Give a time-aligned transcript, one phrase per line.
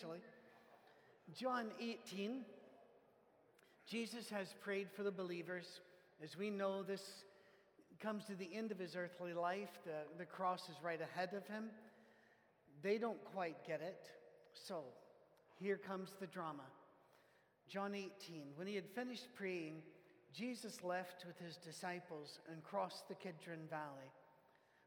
[0.00, 0.20] eventually.
[1.34, 2.42] John 18,
[3.86, 5.80] Jesus has prayed for the believers.
[6.22, 7.24] As we know, this
[8.00, 9.78] comes to the end of his earthly life.
[9.84, 11.64] The, the cross is right ahead of him.
[12.82, 14.06] They don't quite get it.
[14.54, 14.82] So
[15.58, 16.64] here comes the drama.
[17.68, 18.10] John 18,
[18.56, 19.82] when he had finished praying,
[20.32, 24.10] Jesus left with his disciples and crossed the Kidron Valley.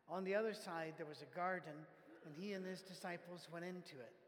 [0.09, 1.73] On the other side, there was a garden,
[2.25, 4.22] and he and his disciples went into it.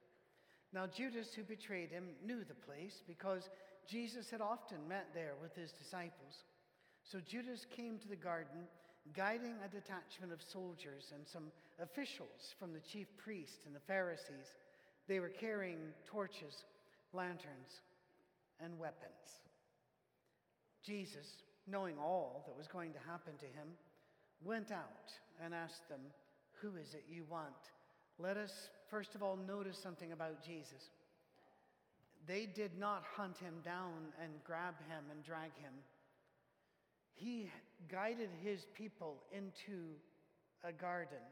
[0.75, 3.49] Now, Judas, who betrayed him, knew the place because
[3.87, 6.43] Jesus had often met there with his disciples.
[7.09, 8.67] So Judas came to the garden,
[9.15, 11.45] guiding a detachment of soldiers and some
[11.81, 14.51] officials from the chief priests and the Pharisees.
[15.07, 16.65] They were carrying torches,
[17.13, 17.79] lanterns,
[18.59, 19.39] and weapons.
[20.85, 21.27] Jesus,
[21.67, 23.69] knowing all that was going to happen to him,
[24.43, 25.07] went out
[25.41, 26.01] and asked them,
[26.61, 27.71] Who is it you want?
[28.19, 28.51] Let us
[28.89, 30.89] first of all notice something about Jesus.
[32.27, 35.73] They did not hunt him down and grab him and drag him
[37.15, 37.49] he
[37.89, 39.95] guided his people into
[40.63, 41.23] a garden.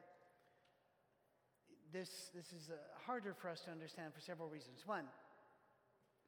[1.92, 4.82] This, this is uh, harder for us to understand for several reasons.
[4.86, 5.04] One,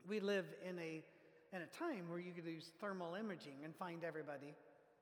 [0.07, 1.01] we live in a,
[1.53, 4.53] in a time where you could use thermal imaging and find everybody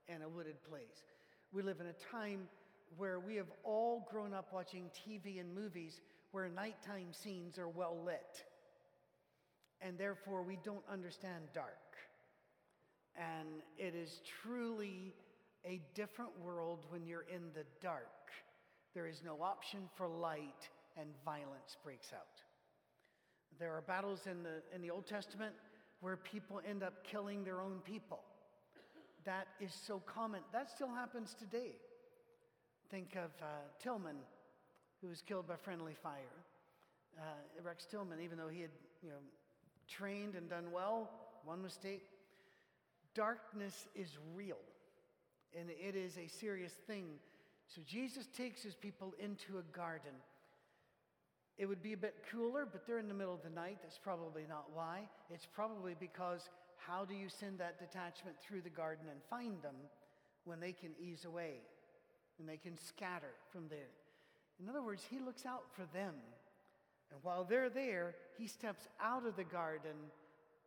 [0.08, 1.04] in a wooded place.
[1.52, 2.48] We live in a time
[2.96, 6.00] where we have all grown up watching TV and movies
[6.34, 8.44] where nighttime scenes are well lit.
[9.82, 11.68] And therefore, we don't understand dark.
[13.16, 15.14] And it is truly
[15.64, 18.32] a different world when you're in the dark.
[18.96, 22.42] There is no option for light, and violence breaks out.
[23.60, 25.54] There are battles in the, in the Old Testament
[26.02, 28.22] where people end up killing their own people.
[29.26, 30.42] That is so common.
[30.52, 31.76] That still happens today.
[32.90, 33.46] Think of uh,
[33.82, 34.18] Tillman,
[35.04, 36.40] who was killed by friendly fire.
[37.20, 37.24] Uh,
[37.62, 38.72] Rex Tillman, even though he had
[39.04, 39.16] you know,
[39.88, 41.10] trained and done well,
[41.44, 42.04] one mistake,
[43.14, 44.58] Darkness is real,
[45.60, 47.06] and it is a serious thing.
[47.68, 50.14] So Jesus takes his people into a garden.
[51.60, 53.78] It would be a bit cooler, but they're in the middle of the night.
[53.84, 55.02] That's probably not why.
[55.30, 59.76] It's probably because how do you send that detachment through the garden and find them
[60.46, 61.58] when they can ease away
[62.40, 63.92] and they can scatter from there?
[64.62, 66.14] In other words, he looks out for them.
[67.12, 69.96] And while they're there, he steps out of the garden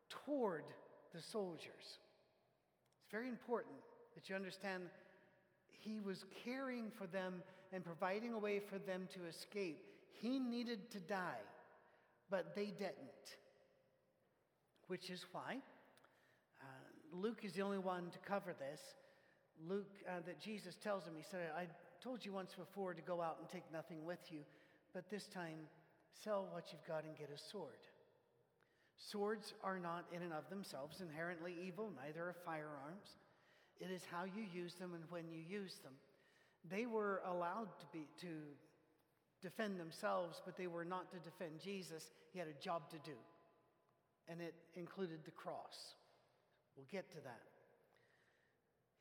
[0.08, 0.64] toward
[1.14, 1.98] the soldiers.
[3.00, 3.74] It's very important
[4.14, 4.84] that you understand
[5.68, 7.42] he was caring for them
[7.72, 9.78] and providing a way for them to escape.
[10.12, 11.44] He needed to die,
[12.30, 13.36] but they didn't.
[14.88, 15.58] Which is why
[16.60, 16.64] uh,
[17.12, 18.80] Luke is the only one to cover this.
[19.68, 21.66] Luke, uh, that Jesus tells him, he said, I
[22.06, 24.38] told you once before to go out and take nothing with you,
[24.94, 25.58] but this time
[26.22, 27.82] sell what you've got and get a sword.
[29.10, 33.18] Swords are not in and of themselves inherently evil, neither are firearms.
[33.80, 35.94] It is how you use them and when you use them.
[36.70, 38.30] They were allowed to be to
[39.42, 42.04] defend themselves, but they were not to defend Jesus.
[42.32, 43.18] He had a job to do,
[44.28, 45.74] and it included the cross.
[46.76, 47.42] We'll get to that.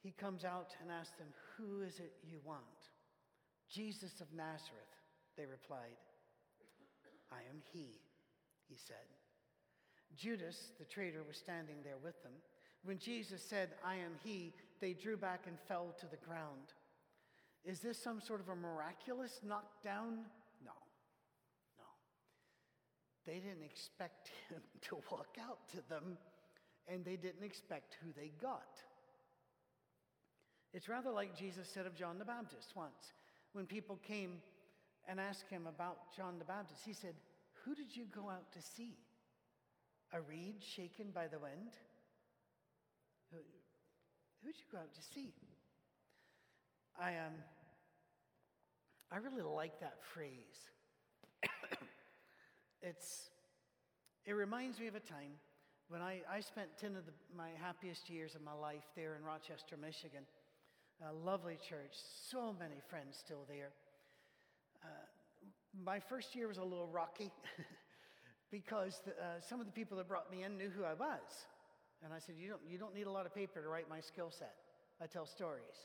[0.01, 2.63] He comes out and asks them, Who is it you want?
[3.71, 4.93] Jesus of Nazareth,
[5.37, 5.97] they replied.
[7.31, 7.99] I am he,
[8.69, 9.09] he said.
[10.15, 12.31] Judas, the traitor, was standing there with them.
[12.83, 16.73] When Jesus said, I am he, they drew back and fell to the ground.
[17.63, 20.19] Is this some sort of a miraculous knockdown?
[20.63, 20.71] No,
[21.77, 21.85] no.
[23.25, 26.17] They didn't expect him to walk out to them,
[26.87, 28.79] and they didn't expect who they got.
[30.73, 33.13] It's rather like Jesus said of John the Baptist once.
[33.55, 34.41] When people came
[35.07, 37.13] and asked him about John the Baptist, he said,
[37.63, 38.97] Who did you go out to see?
[40.11, 41.71] A reed shaken by the wind?
[43.31, 43.38] Who,
[44.44, 45.31] who'd you go out to see?
[46.99, 47.31] I, um,
[49.09, 50.59] I really like that phrase.
[52.81, 53.29] it's,
[54.25, 55.39] it reminds me of a time
[55.88, 59.24] when I, I spent 10 of the, my happiest years of my life there in
[59.24, 60.24] Rochester, Michigan.
[61.03, 61.92] A lovely church,
[62.30, 63.71] so many friends still there.
[64.83, 64.88] Uh,
[65.83, 67.31] my first year was a little rocky.
[68.51, 71.45] because the, uh, some of the people that brought me in knew who I was.
[72.03, 74.00] And I said, you don't, you don't need a lot of paper to write my
[74.00, 74.56] skill set.
[75.01, 75.75] I tell stories,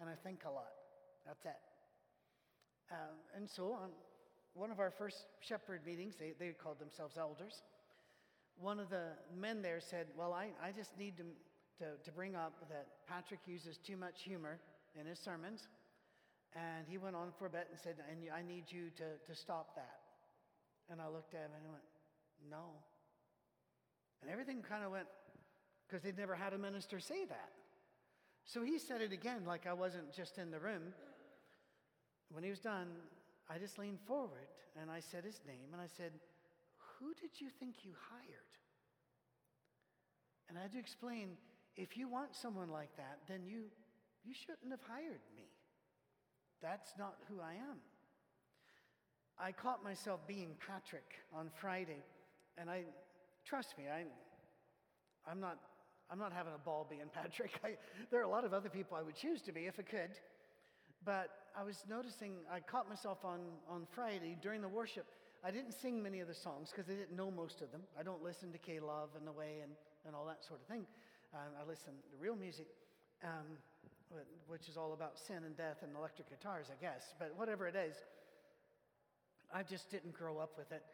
[0.00, 0.72] and I think a lot.
[1.26, 1.60] That's it.
[2.90, 3.88] Um, and so, on
[4.52, 7.62] one of our first shepherd meetings, they, they called themselves elders.
[8.58, 11.24] One of the men there said, Well, I, I just need to,
[11.78, 14.58] to, to bring up that Patrick uses too much humor
[14.98, 15.68] in his sermons.
[16.54, 19.34] And he went on for a bit and said, And I need you to, to
[19.34, 20.00] stop that.
[20.90, 21.88] And I looked at him and I went,
[22.50, 22.64] No.
[24.20, 25.06] And everything kind of went,
[25.86, 27.50] because they'd never had a minister say that.
[28.44, 30.92] So he said it again, like I wasn't just in the room.
[32.30, 32.88] When he was done,
[33.48, 34.48] I just leaned forward
[34.80, 36.12] and I said his name and I said,
[36.98, 38.52] Who did you think you hired?
[40.48, 41.36] And I had to explain
[41.76, 43.64] if you want someone like that, then you,
[44.24, 45.44] you shouldn't have hired me.
[46.60, 47.78] That's not who I am.
[49.38, 52.02] I caught myself being Patrick on Friday,
[52.58, 52.84] and I
[53.44, 54.04] trust me, I,
[55.28, 55.58] I'm not
[56.12, 57.58] I'm not having a ball being Patrick.
[57.64, 57.76] I,
[58.10, 60.10] there are a lot of other people I would choose to be if I could.
[61.06, 65.06] But I was noticing, I caught myself on, on Friday during the worship.
[65.42, 67.80] I didn't sing many of the songs because I didn't know most of them.
[67.98, 69.72] I don't listen to K Love and The Way and,
[70.06, 70.86] and all that sort of thing.
[71.32, 72.68] Um, I listen to real music,
[73.24, 73.56] um,
[74.48, 77.14] which is all about sin and death and electric guitars, I guess.
[77.18, 77.96] But whatever it is,
[79.48, 80.84] I just didn't grow up with it.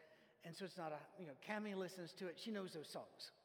[0.45, 2.39] And so it's not a, you know, Cami listens to it.
[2.39, 3.35] She knows those songs.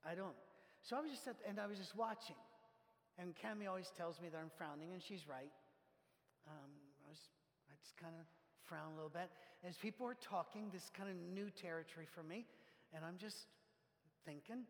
[0.00, 0.36] I don't.
[0.80, 2.40] So I was just, at, and I was just watching.
[3.20, 5.52] And Cami always tells me that I'm frowning, and she's right.
[6.48, 6.72] Um,
[7.04, 7.20] I, was,
[7.68, 8.24] I just kind of
[8.64, 9.28] frown a little bit.
[9.60, 12.46] As people are talking, this kind of new territory for me,
[12.96, 13.44] and I'm just
[14.24, 14.64] thinking.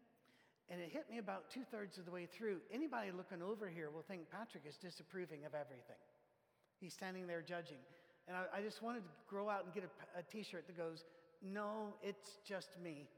[0.70, 2.58] And it hit me about two thirds of the way through.
[2.72, 5.98] Anybody looking over here will think Patrick is disapproving of everything.
[6.80, 7.82] He's standing there judging.
[8.28, 11.04] And I, I just wanted to grow out and get a, t shirt that goes,
[11.42, 13.08] No, it's just me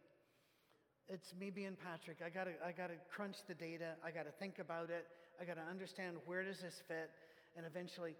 [1.08, 2.18] it's me being Patrick.
[2.24, 4.00] I gotta, I gotta crunch the data.
[4.04, 5.06] I gotta think about it.
[5.40, 7.10] I gotta understand where does this fit,
[7.56, 8.14] and eventually,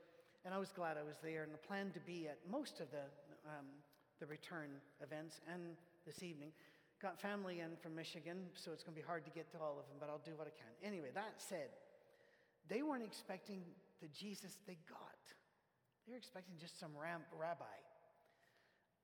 [0.44, 2.90] and I was glad I was there and I planned to be at most of
[2.90, 3.06] the
[3.48, 3.66] um,
[4.20, 4.70] the return
[5.00, 5.74] events and
[6.06, 6.52] this evening.
[7.02, 9.76] Got family in from Michigan, so it's going to be hard to get to all
[9.80, 10.70] of them, but I'll do what I can.
[10.86, 11.74] Anyway, that said,
[12.68, 13.62] they weren't expecting
[14.00, 15.18] the Jesus they got.
[16.06, 17.64] They were expecting just some ram- rabbi.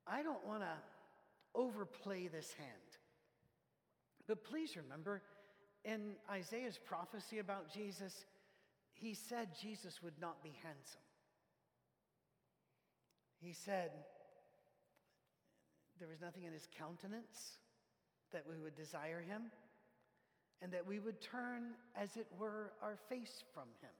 [0.06, 0.72] I don't want to
[1.56, 2.98] overplay this hand.
[4.28, 5.22] But please remember,
[5.84, 8.26] in Isaiah's prophecy about Jesus,
[8.92, 11.00] he said Jesus would not be handsome.
[13.40, 13.90] He said
[15.98, 17.58] there was nothing in his countenance
[18.32, 19.42] that we would desire him,
[20.60, 23.90] and that we would turn, as it were, our face from him.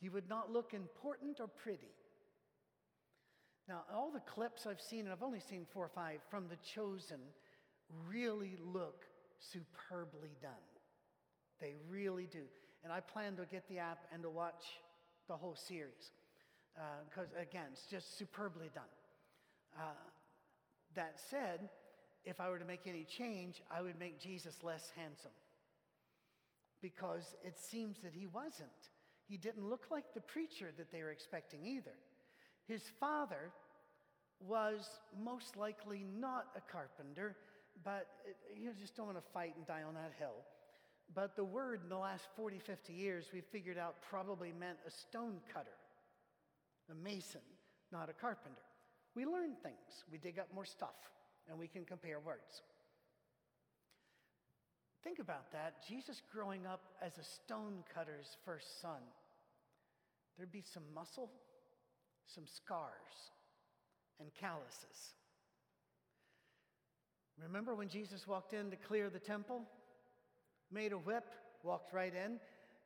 [0.00, 1.92] He would not look important or pretty.
[3.68, 6.56] Now, all the clips I've seen, and I've only seen four or five from The
[6.74, 7.20] Chosen,
[8.08, 9.04] really look
[9.38, 10.52] superbly done.
[11.60, 12.44] They really do.
[12.84, 14.64] And I plan to get the app and to watch
[15.26, 16.12] the whole series.
[17.08, 18.84] Because, uh, again, it's just superbly done.
[19.76, 19.82] Uh,
[20.94, 21.68] that said,
[22.28, 25.32] if I were to make any change, I would make Jesus less handsome.
[26.82, 28.68] Because it seems that he wasn't.
[29.26, 31.96] He didn't look like the preacher that they were expecting either.
[32.66, 33.50] His father
[34.46, 34.86] was
[35.18, 37.34] most likely not a carpenter,
[37.82, 38.06] but
[38.54, 40.44] you just don't want to fight and die on that hill.
[41.14, 44.90] But the word in the last 40, 50 years, we figured out probably meant a
[44.90, 45.78] stone cutter,
[46.92, 47.40] a mason,
[47.90, 48.60] not a carpenter.
[49.14, 51.10] We learn things, we dig up more stuff,
[51.48, 52.62] and we can compare words.
[55.02, 55.86] Think about that.
[55.88, 59.00] Jesus growing up as a stone cutter's first son.
[60.36, 61.30] There'd be some muscle,
[62.26, 63.32] some scars,
[64.20, 65.14] and calluses.
[67.42, 69.62] Remember when Jesus walked in to clear the temple?
[70.72, 71.24] Made a whip,
[71.62, 72.38] walked right in.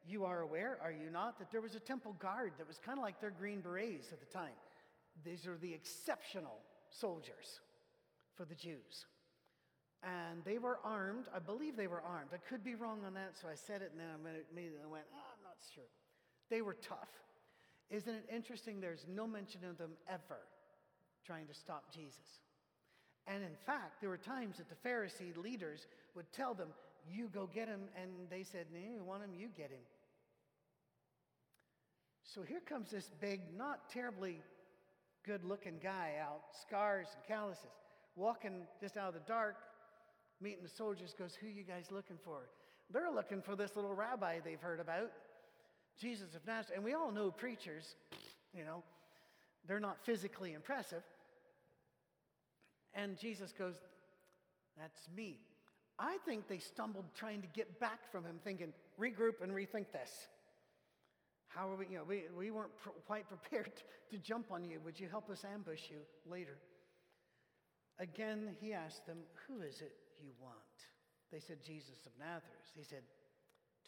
[0.06, 2.98] You are aware, are you not, that there was a temple guard that was kind
[2.98, 4.54] of like their Green Berets at the time.
[5.24, 6.58] These are the exceptional
[6.90, 7.60] soldiers
[8.36, 9.06] for the Jews.
[10.02, 11.26] And they were armed.
[11.34, 12.30] I believe they were armed.
[12.34, 14.18] I could be wrong on that, so I said it and then I
[14.50, 15.84] immediately went, oh, I'm not sure.
[16.50, 17.08] They were tough.
[17.90, 18.80] Isn't it interesting?
[18.80, 20.40] There's no mention of them ever
[21.24, 22.40] trying to stop Jesus.
[23.26, 25.86] And in fact, there were times that the Pharisee leaders
[26.16, 26.68] would tell them,
[27.08, 27.82] You go get him.
[28.00, 29.84] And they said, No, you want him, you get him.
[32.24, 34.40] So here comes this big, not terribly
[35.24, 37.70] good looking guy out, scars and calluses,
[38.16, 39.56] walking just out of the dark,
[40.40, 42.48] meeting the soldiers, goes, Who you guys looking for?
[42.90, 45.10] They're looking for this little rabbi they've heard about,
[46.00, 46.76] Jesus of Nazareth.
[46.76, 47.96] And we all know preachers,
[48.54, 48.82] you know,
[49.66, 51.02] they're not physically impressive.
[52.94, 53.74] And Jesus goes,
[54.78, 55.38] That's me.
[55.98, 60.10] I think they stumbled trying to get back from him, thinking, regroup and rethink this.
[61.48, 63.72] How are we, you know, we, we weren't pr- quite prepared
[64.10, 64.80] to jump on you.
[64.84, 66.56] Would you help us ambush you later?
[67.98, 70.56] Again, he asked them, Who is it you want?
[71.30, 72.72] They said, Jesus of Nazareth.
[72.74, 73.02] He said,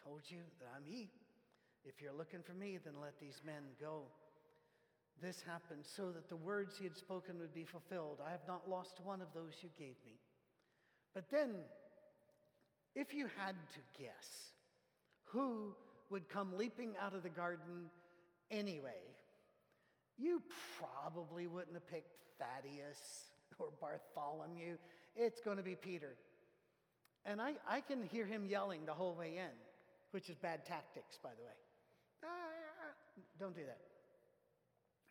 [0.02, 1.10] Told you that I'm he.
[1.84, 4.04] If you're looking for me, then let these men go.
[5.22, 8.20] This happened so that the words he had spoken would be fulfilled.
[8.26, 10.18] I have not lost one of those you gave me.
[11.14, 11.54] But then,
[12.94, 14.52] if you had to guess
[15.24, 15.74] who
[16.10, 17.90] would come leaping out of the garden
[18.50, 19.02] anyway,
[20.16, 20.42] you
[20.78, 24.76] probably wouldn't have picked Thaddeus or Bartholomew.
[25.16, 26.16] It's going to be Peter.
[27.26, 29.54] And I, I can hear him yelling the whole way in,
[30.10, 31.56] which is bad tactics, by the way.
[32.24, 32.92] Ah,
[33.38, 33.78] don't do that.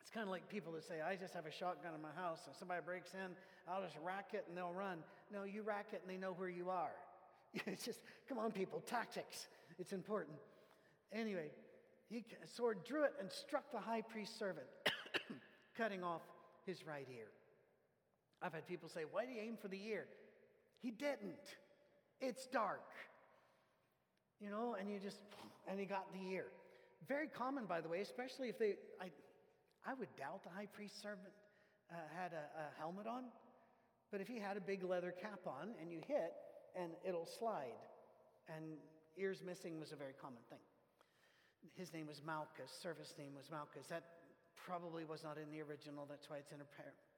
[0.02, 2.42] It's kind of like people that say, I just have a shotgun in my house,
[2.46, 3.32] and somebody breaks in,
[3.68, 5.00] I'll just rack it and they'll run.
[5.32, 6.92] No, you rack it and they know where you are.
[7.68, 9.48] It's just, come on, people, tactics.
[9.78, 10.38] It's important.
[11.12, 11.52] Anyway,
[12.10, 14.66] he sword drew it and struck the high priest's servant,
[15.78, 16.22] cutting off
[16.66, 17.28] his right ear.
[18.44, 20.06] I've had people say, Why did he aim for the ear?
[20.82, 21.56] He didn't.
[22.20, 22.84] It's dark.
[24.42, 25.22] You know, and you just,
[25.68, 26.48] and he got the ear.
[27.08, 29.08] Very common, by the way, especially if they, I,
[29.88, 31.32] I would doubt the high priest servant
[31.92, 33.24] uh, had a, a helmet on,
[34.12, 36.34] but if he had a big leather cap on and you hit,
[36.76, 37.80] and it'll slide,
[38.54, 38.78] and
[39.18, 40.60] ears missing was a very common thing.
[41.76, 43.88] His name was Malchus, service name was Malchus.
[43.88, 44.04] That
[44.56, 46.58] probably was not in the original, that's why it's in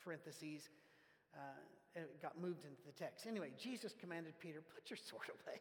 [0.03, 0.69] parentheses.
[1.35, 1.39] Uh,
[1.95, 3.25] it got moved into the text.
[3.27, 5.59] Anyway, Jesus commanded Peter, Put your sword away.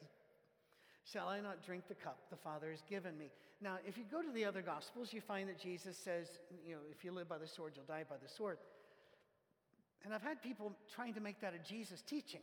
[1.05, 3.31] Shall I not drink the cup the Father has given me?
[3.61, 6.29] Now, if you go to the other Gospels, you find that Jesus says,
[6.67, 8.59] you know, if you live by the sword, you'll die by the sword.
[10.05, 12.41] And I've had people trying to make that a Jesus teaching.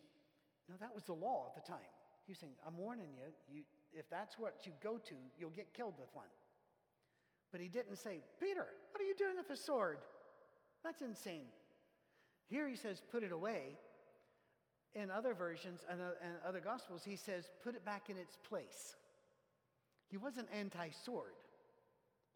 [0.69, 1.89] No, that was the law at the time.
[2.27, 5.95] He's saying, I'm warning you, you, if that's what you go to, you'll get killed
[5.99, 6.29] with one.
[7.51, 9.97] But he didn't say, Peter, what are you doing with a sword?
[10.83, 11.49] That's insane.
[12.51, 13.77] Here he says, put it away.
[14.93, 16.01] In other versions and
[16.45, 18.97] other gospels, he says, put it back in its place.
[20.09, 21.31] He wasn't anti sword.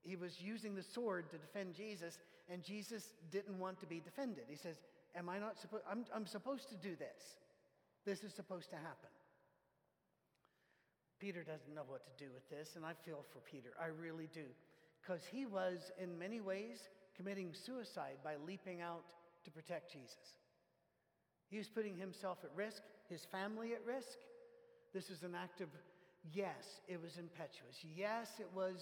[0.04, 2.18] He was using the sword to defend Jesus,
[2.50, 4.46] and Jesus didn't want to be defended.
[4.48, 4.78] He says,
[5.18, 7.38] Am I not supposed, I'm, I'm supposed to do this.
[8.06, 9.10] This is supposed to happen.
[11.20, 13.72] Peter doesn't know what to do with this, and I feel for Peter.
[13.82, 14.46] I really do.
[15.02, 19.14] Because he was, in many ways, committing suicide by leaping out
[19.46, 20.36] to protect Jesus.
[21.48, 24.18] He was putting himself at risk, his family at risk.
[24.94, 25.70] This is an act of,
[26.34, 27.78] yes, it was impetuous.
[27.96, 28.82] Yes, it was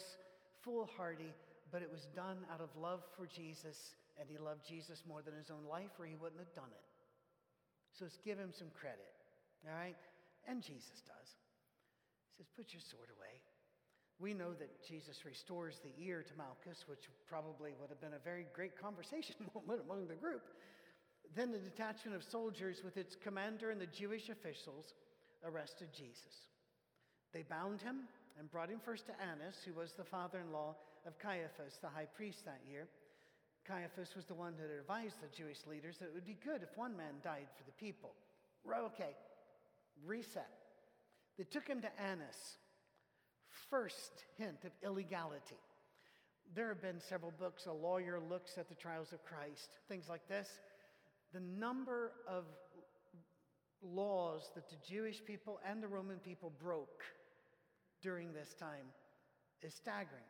[0.63, 1.34] foolhardy,
[1.72, 5.36] but it was done out of love for Jesus, and he loved Jesus more than
[5.36, 6.88] his own life, or he wouldn't have done it.
[7.93, 9.12] So let's give him some credit,
[9.67, 10.00] all right?
[10.48, 11.29] And Jesus does.
[12.32, 13.38] He says, Put your sword away.
[14.23, 18.23] We know that Jesus restores the ear to Malchus, which probably would have been a
[18.23, 20.43] very great conversation moment among the group.
[21.35, 24.93] Then the detachment of soldiers, with its commander and the Jewish officials,
[25.43, 26.47] arrested Jesus.
[27.33, 28.07] They bound him
[28.39, 31.89] and brought him first to Annas, who was the father in law of Caiaphas, the
[31.89, 32.87] high priest that year.
[33.67, 36.77] Caiaphas was the one that advised the Jewish leaders that it would be good if
[36.77, 38.13] one man died for the people.
[38.65, 39.17] Okay,
[40.05, 40.47] reset.
[41.37, 42.55] They took him to Annas,
[43.73, 45.57] first hint of illegality.
[46.53, 50.27] There have been several books, A Lawyer Looks at the Trials of Christ, things like
[50.27, 50.47] this.
[51.33, 52.43] The number of
[53.81, 57.01] laws that the Jewish people and the Roman people broke
[58.03, 58.85] during this time
[59.63, 60.21] is staggering.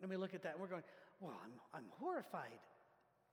[0.00, 0.84] And we look at that and we're going,
[1.20, 2.60] well, I'm, I'm horrified.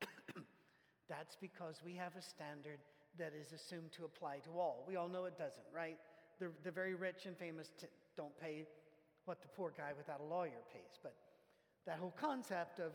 [1.09, 2.79] That's because we have a standard
[3.17, 4.83] that is assumed to apply to all.
[4.85, 5.97] We all know it doesn't, right?
[6.41, 7.87] The, the very rich and famous t-
[8.17, 8.65] don't pay
[9.29, 10.97] what the poor guy without a lawyer pays.
[11.03, 11.13] But
[11.85, 12.93] that whole concept of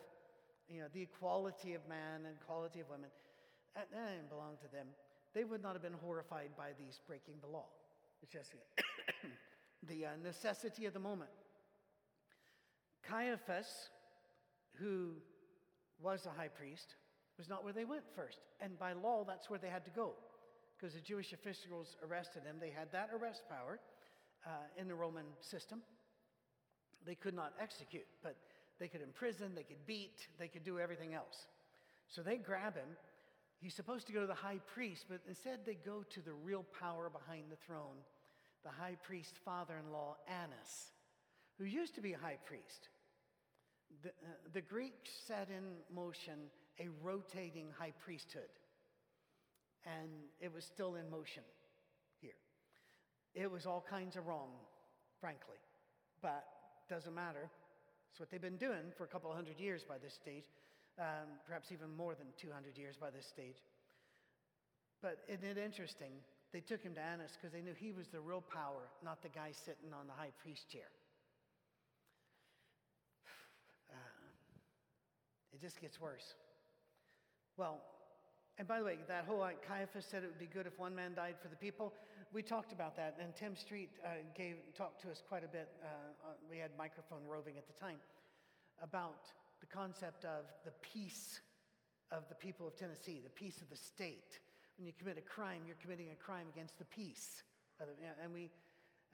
[0.69, 3.09] you know, the equality of man and equality of women,
[3.76, 4.88] that, didn't belong to them.
[5.33, 7.67] They would not have been horrified by these breaking the law.
[8.21, 8.53] It's just
[9.88, 11.31] the uh, necessity of the moment.
[13.09, 13.91] Caiaphas,
[14.81, 15.12] who
[16.03, 16.97] was a high priest,
[17.38, 18.41] was not where they went first.
[18.61, 20.14] And by law, that's where they had to go.
[20.76, 22.57] Because the Jewish officials arrested him.
[22.59, 23.79] They had that arrest power
[24.45, 25.83] uh, in the Roman system.
[27.06, 28.37] They could not execute, but
[28.78, 31.46] they could imprison, they could beat, they could do everything else.
[32.08, 32.96] So they grab him.
[33.61, 36.64] He's supposed to go to the high priest, but instead they go to the real
[36.78, 37.96] power behind the throne,
[38.64, 40.92] the high priest's father in law, Annas,
[41.58, 42.88] who used to be a high priest.
[44.02, 44.12] The, uh,
[44.52, 46.34] the Greeks set in motion
[46.80, 48.50] a rotating high priesthood,
[49.87, 51.44] and it was still in motion
[52.20, 52.32] here.
[53.34, 54.50] It was all kinds of wrong,
[55.20, 55.58] frankly,
[56.20, 56.44] but
[56.88, 57.50] doesn't matter.
[58.11, 60.45] It's what they've been doing for a couple hundred years by this stage,
[60.99, 63.62] um, perhaps even more than 200 years by this stage.
[65.03, 66.12] But isn't it interesting?
[66.53, 69.29] They took him to Annas because they knew he was the real power, not the
[69.29, 70.88] guy sitting on the high priest chair.
[73.91, 76.35] Uh, It just gets worse.
[77.57, 77.81] Well,
[78.59, 80.95] and by the way, that whole like, Caiaphas said it would be good if one
[80.95, 81.93] man died for the people.
[82.35, 85.69] We talked about that, and Tim Street uh, gave talked to us quite a bit.
[85.81, 87.99] Uh, uh, we had microphone roving at the time
[88.83, 91.38] about the concept of the peace
[92.11, 94.41] of the people of Tennessee, the peace of the state.
[94.76, 97.45] When you commit a crime, you're committing a crime against the peace.
[97.79, 98.50] And we,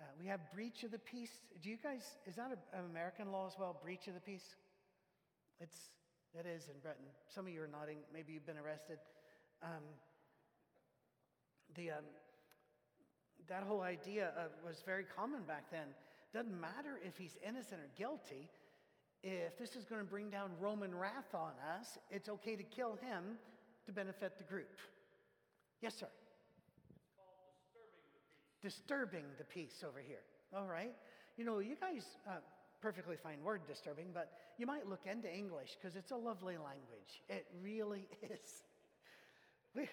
[0.01, 1.41] uh, we have breach of the peace.
[1.63, 4.57] Do you guys, is that an American law as well, breach of the peace?
[5.61, 5.91] It's,
[6.33, 7.05] it is in Britain.
[7.29, 7.99] Some of you are nodding.
[8.15, 8.97] Maybe you've been arrested.
[9.63, 9.85] Um,
[11.77, 12.05] the, um,
[13.51, 14.31] that whole idea
[14.65, 15.89] was very common back then.
[16.33, 18.49] Doesn't matter if he's innocent or guilty.
[19.23, 22.97] If this is going to bring down Roman wrath on us, it's okay to kill
[23.03, 23.37] him
[23.87, 24.79] to benefit the group.
[25.83, 26.07] Yes, sir.
[28.63, 30.23] Disturbing the, disturbing the peace over here.
[30.57, 30.95] All right.
[31.37, 32.37] You know, you guys, uh,
[32.81, 37.23] perfectly fine word, disturbing, but you might look into English because it's a lovely language.
[37.29, 38.63] It really is.
[39.75, 39.89] We,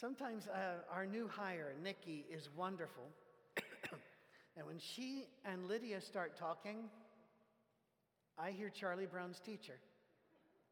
[0.00, 3.04] sometimes uh, our new hire, Nikki, is wonderful.
[4.56, 6.88] and when she and Lydia start talking,
[8.38, 9.78] I hear Charlie Brown's teacher.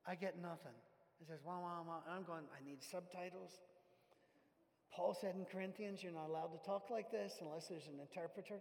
[0.06, 0.72] I get nothing.
[1.18, 2.00] He says, wah, wah, wah.
[2.06, 3.50] And I'm going, I need subtitles.
[4.94, 8.60] Paul said in Corinthians, you're not allowed to talk like this unless there's an interpreter.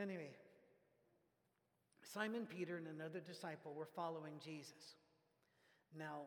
[0.00, 0.30] Anyway,
[2.02, 4.96] Simon Peter and another disciple were following Jesus.
[5.96, 6.22] Now,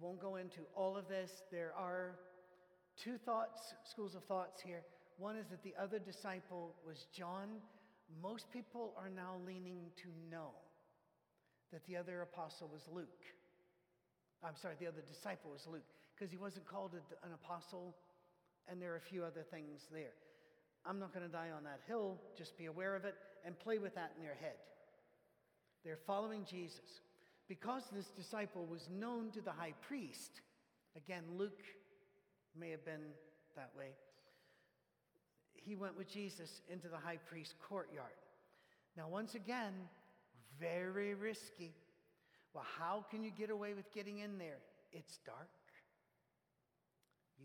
[0.00, 1.30] won't go into all of this.
[1.50, 2.16] There are
[3.02, 4.82] two thoughts, schools of thoughts here.
[5.18, 7.48] One is that the other disciple was John.
[8.22, 10.50] Most people are now leaning to know
[11.72, 13.24] that the other apostle was Luke.
[14.44, 17.96] I'm sorry, the other disciple was Luke, because he wasn't called an apostle,
[18.68, 20.12] and there are a few other things there.
[20.84, 23.78] I'm not going to die on that hill, just be aware of it and play
[23.78, 24.54] with that in your head.
[25.84, 27.00] They're following Jesus.
[27.48, 30.40] Because this disciple was known to the high priest,
[30.96, 31.62] again, Luke
[32.58, 33.12] may have been
[33.54, 33.90] that way,
[35.54, 38.06] he went with Jesus into the high priest's courtyard.
[38.96, 39.72] Now, once again,
[40.60, 41.74] very risky.
[42.54, 44.58] Well, how can you get away with getting in there?
[44.92, 45.48] It's dark.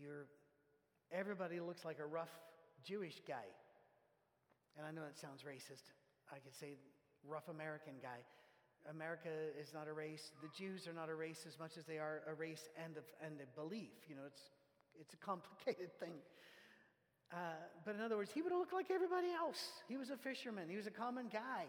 [0.00, 0.26] You're,
[1.10, 2.30] everybody looks like a rough
[2.84, 3.44] Jewish guy.
[4.76, 5.92] And I know that sounds racist.
[6.30, 6.74] I could say
[7.28, 8.24] rough American guy.
[8.90, 9.28] America
[9.60, 10.32] is not a race.
[10.42, 13.26] The Jews are not a race as much as they are a race and a,
[13.26, 13.94] and a belief.
[14.08, 14.42] You know, it's,
[15.00, 16.14] it's a complicated thing.
[17.32, 17.36] Uh,
[17.84, 19.60] but in other words, he would look like everybody else.
[19.88, 21.66] He was a fisherman, he was a common guy.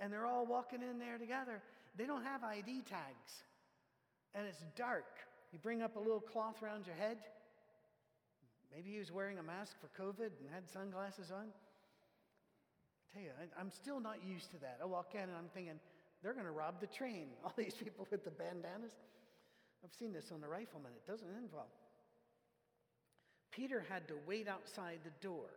[0.00, 1.62] And they're all walking in there together.
[1.96, 3.44] They don't have ID tags.
[4.34, 5.04] And it's dark.
[5.52, 7.18] You bring up a little cloth around your head.
[8.74, 11.52] Maybe he was wearing a mask for COVID and had sunglasses on.
[11.52, 14.78] I tell you, I, I'm still not used to that.
[14.82, 15.78] I walk in and I'm thinking,
[16.22, 17.28] they're going to rob the train.
[17.44, 18.92] All these people with the bandanas.
[19.84, 20.92] I've seen this on the rifleman.
[20.94, 21.68] It doesn't end well.
[23.50, 25.50] Peter had to wait outside the door.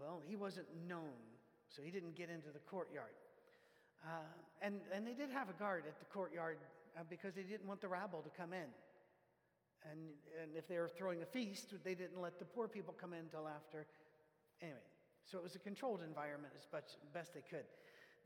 [0.00, 1.20] Well, he wasn't known,
[1.68, 3.12] so he didn't get into the courtyard.
[4.04, 4.24] Uh,
[4.62, 6.58] and, and they did have a guard at the courtyard
[6.98, 8.70] uh, because they didn't want the rabble to come in.
[9.90, 10.00] And,
[10.40, 13.20] and if they were throwing a feast, they didn't let the poor people come in
[13.20, 13.86] until after.
[14.60, 14.78] Anyway,
[15.24, 17.66] so it was a controlled environment as best, best they could.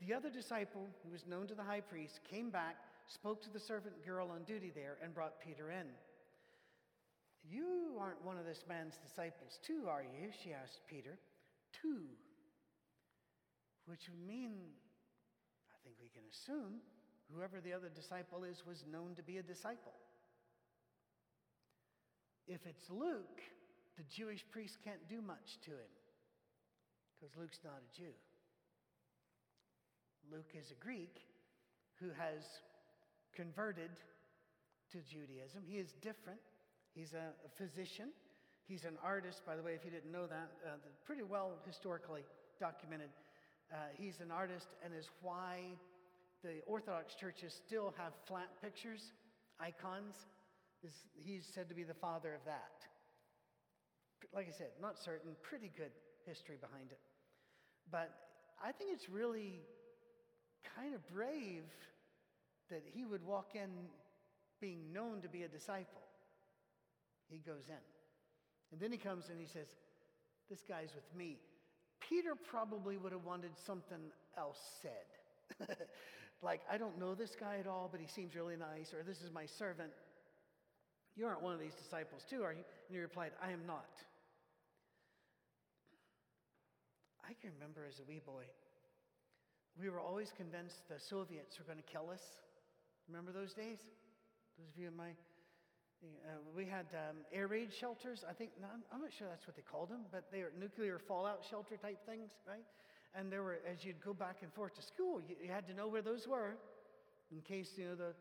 [0.05, 3.59] The other disciple, who was known to the high priest, came back, spoke to the
[3.59, 5.87] servant girl on duty there, and brought Peter in.
[7.49, 10.29] You aren't one of this man's disciples, too, are you?
[10.43, 11.17] She asked Peter.
[11.81, 12.03] Two.
[13.85, 14.51] Which would mean,
[15.71, 16.81] I think we can assume,
[17.33, 19.93] whoever the other disciple is was known to be a disciple.
[22.47, 23.41] If it's Luke,
[23.97, 25.93] the Jewish priest can't do much to him
[27.17, 28.13] because Luke's not a Jew.
[30.31, 31.21] Luke is a Greek
[31.99, 32.43] who has
[33.35, 33.91] converted
[34.91, 35.63] to Judaism.
[35.65, 36.39] He is different.
[36.93, 38.09] He's a, physician.
[38.67, 42.21] He's an artist, by the way, if you didn't know that, uh, pretty well historically
[42.59, 43.09] documented.
[43.71, 45.59] Uh, he's an artist, and is why
[46.43, 49.13] the Orthodox churches still have flat pictures,
[49.59, 50.15] icons.
[50.83, 52.85] Is, he's said to be the father of that.
[54.33, 55.91] Like I said, not certain, pretty good
[56.25, 56.99] history behind it.
[57.89, 58.11] But
[58.63, 59.61] I think it's really
[60.75, 61.63] kind of brave
[62.69, 63.69] that he would walk in
[64.59, 66.01] being known to be a disciple.
[67.29, 67.75] He goes in.
[68.71, 69.67] And then he comes and he says,
[70.49, 71.37] This guy's with me.
[71.99, 75.67] Peter probably would have wanted something else said.
[76.41, 79.21] like, I don't know this guy at all, but he seems really nice, or this
[79.21, 79.91] is my servant.
[81.15, 82.63] You aren't one of these disciples, too, are you?
[82.87, 83.89] And he replied, I am not.
[87.23, 88.43] I can remember as a wee boy
[89.79, 92.21] we were always convinced the Soviets were going to kill us.
[93.07, 93.79] Remember those days?
[94.57, 95.09] Those of you in my,
[96.01, 98.25] uh, we had um, air raid shelters.
[98.27, 100.99] I think, no, I'm not sure that's what they called them, but they were nuclear
[100.99, 102.65] fallout shelter type things, right?
[103.15, 105.73] And there were, as you'd go back and forth to school, you, you had to
[105.73, 106.57] know where those were
[107.31, 108.13] in case, you know, the,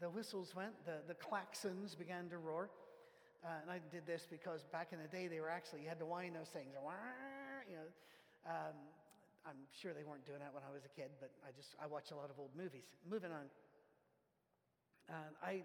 [0.00, 2.70] the whistles went, the, the klaxons began to roar.
[3.44, 5.98] Uh, and I did this because back in the day, they were actually, you had
[6.00, 6.68] to wind those things.
[7.68, 7.88] You know,
[8.46, 8.76] um,
[9.46, 11.86] I'm sure they weren't doing that when I was a kid, but I just, I
[11.86, 12.84] watch a lot of old movies.
[13.08, 13.48] Moving on.
[15.08, 15.62] Uh, I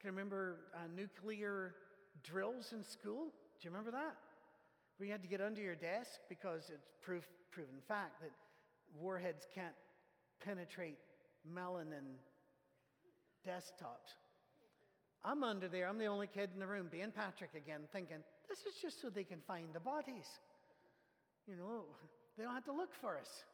[0.00, 1.74] can remember uh, nuclear
[2.22, 3.26] drills in school.
[3.60, 4.16] Do you remember that?
[4.96, 8.30] Where you had to get under your desk because it's proof, proven fact that
[9.00, 9.74] warheads can't
[10.44, 10.98] penetrate
[11.46, 12.18] melamine
[13.46, 14.14] desktops.
[15.24, 15.88] I'm under there.
[15.88, 19.10] I'm the only kid in the room, being Patrick again, thinking, this is just so
[19.10, 20.26] they can find the bodies.
[21.46, 21.84] You know,
[22.38, 23.44] they don't have to look for us.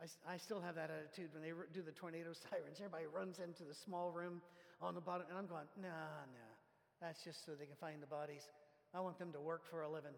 [0.00, 2.78] I, I still have that attitude when they do the tornado sirens.
[2.78, 4.40] Everybody runs into the small room
[4.80, 5.90] on the bottom, and I'm going, nah,
[6.30, 6.52] nah.
[7.00, 8.46] That's just so they can find the bodies.
[8.94, 10.14] I want them to work for a living.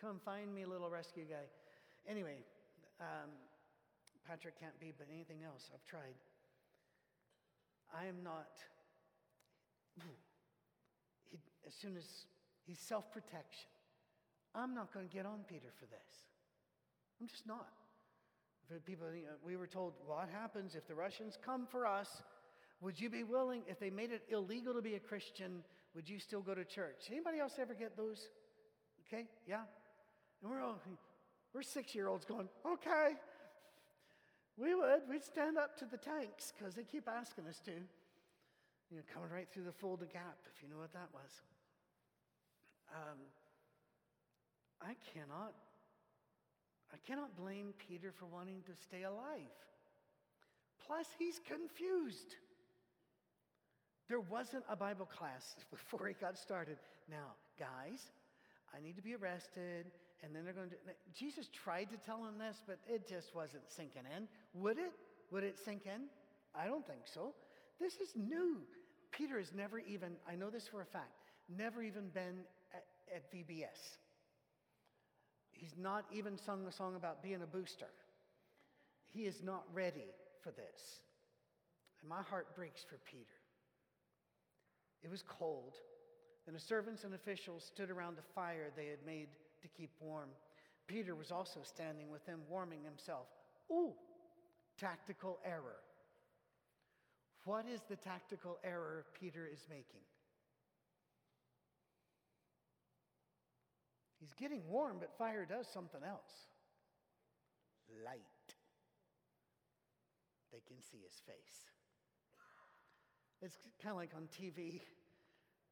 [0.00, 1.50] Come find me, little rescue guy.
[2.08, 2.38] Anyway,
[3.00, 3.30] um,
[4.26, 6.14] Patrick can't be, but anything else, I've tried.
[7.92, 8.48] I am not
[11.30, 12.04] he, as soon as
[12.66, 13.68] he's self protection,
[14.54, 16.31] I'm not going to get on Peter for this.
[17.22, 17.68] I'm just not.
[18.84, 22.20] People, you know, we were told, what happens if the Russians come for us?
[22.80, 25.62] Would you be willing, if they made it illegal to be a Christian,
[25.94, 27.04] would you still go to church?
[27.12, 28.28] Anybody else ever get those?
[29.06, 29.60] Okay, yeah?
[30.42, 30.80] And we're all,
[31.54, 33.14] we're six year olds going, okay.
[34.56, 35.02] We would.
[35.08, 39.30] We'd stand up to the tanks because they keep asking us to you know, coming
[39.30, 41.30] right through the Fulda Gap, if you know what that was.
[42.92, 43.18] Um,
[44.80, 45.54] I cannot,
[46.92, 49.54] I cannot blame Peter for wanting to stay alive.
[50.86, 52.36] Plus, he's confused.
[54.08, 56.76] There wasn't a Bible class before he got started.
[57.10, 58.12] Now, guys,
[58.76, 59.86] I need to be arrested,
[60.22, 60.76] and then they're going to.
[61.18, 64.28] Jesus tried to tell him this, but it just wasn't sinking in.
[64.54, 64.92] Would it?
[65.30, 66.08] Would it sink in?
[66.54, 67.32] I don't think so.
[67.80, 68.58] This is new.
[69.10, 73.32] Peter has never even, I know this for a fact, never even been at, at
[73.32, 73.98] VBS.
[75.62, 77.86] He's not even sung a song about being a booster.
[79.14, 80.10] He is not ready
[80.42, 81.00] for this.
[82.00, 83.38] And my heart breaks for Peter.
[85.04, 85.74] It was cold,
[86.48, 89.28] and the servants and officials stood around the fire they had made
[89.62, 90.30] to keep warm.
[90.88, 93.28] Peter was also standing with them, warming himself.
[93.70, 93.92] Ooh,
[94.80, 95.78] tactical error.
[97.44, 100.02] What is the tactical error Peter is making?
[104.22, 106.46] He's getting warm, but fire does something else
[108.06, 108.46] light.
[110.52, 111.66] They can see his face.
[113.42, 114.80] It's kind of like on TV,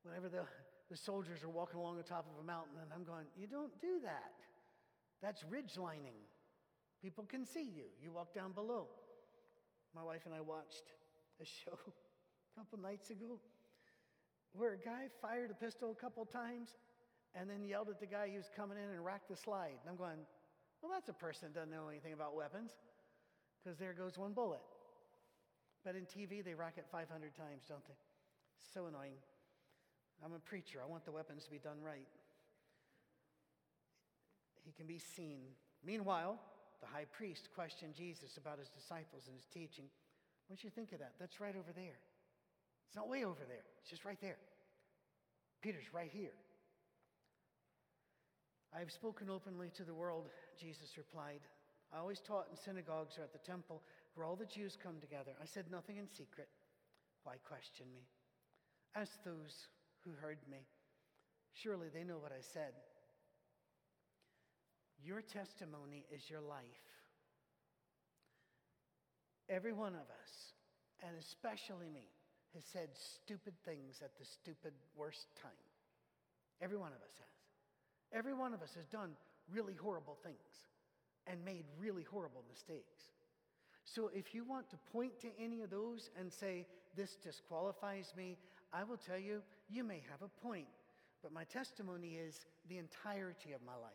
[0.02, 0.42] whenever the,
[0.90, 3.70] the soldiers are walking along the top of a mountain, and I'm going, You don't
[3.80, 4.34] do that.
[5.22, 6.18] That's ridge lining.
[7.00, 7.84] People can see you.
[8.02, 8.88] You walk down below.
[9.94, 10.90] My wife and I watched
[11.40, 13.38] a show a couple nights ago
[14.52, 16.70] where a guy fired a pistol a couple times
[17.34, 19.78] and then yelled at the guy who was coming in and racked the slide.
[19.82, 20.18] And I'm going,
[20.82, 22.72] well, that's a person that doesn't know anything about weapons
[23.62, 24.62] because there goes one bullet.
[25.84, 27.96] But in TV, they rack it 500 times, don't they?
[28.74, 29.16] So annoying.
[30.24, 30.80] I'm a preacher.
[30.84, 32.08] I want the weapons to be done right.
[34.64, 35.40] He can be seen.
[35.84, 36.38] Meanwhile,
[36.80, 39.86] the high priest questioned Jesus about his disciples and his teaching.
[40.50, 41.12] Do you think of that?
[41.18, 42.00] That's right over there.
[42.88, 44.36] It's not way over there, it's just right there.
[45.62, 46.34] Peter's right here.
[48.74, 50.28] I have spoken openly to the world,
[50.58, 51.40] Jesus replied.
[51.92, 53.82] I always taught in synagogues or at the temple
[54.14, 55.32] where all the Jews come together.
[55.42, 56.48] I said nothing in secret.
[57.24, 58.06] Why question me?
[58.94, 59.68] Ask those
[60.04, 60.66] who heard me.
[61.52, 62.74] Surely they know what I said.
[65.02, 66.62] Your testimony is your life.
[69.48, 70.54] Every one of us,
[71.02, 72.06] and especially me,
[72.54, 75.50] has said stupid things at the stupid worst time.
[76.60, 77.39] Every one of us has.
[78.12, 79.10] Every one of us has done
[79.52, 80.66] really horrible things
[81.26, 83.10] and made really horrible mistakes.
[83.84, 88.36] So if you want to point to any of those and say, this disqualifies me,
[88.72, 90.66] I will tell you, you may have a point.
[91.22, 93.92] But my testimony is the entirety of my life.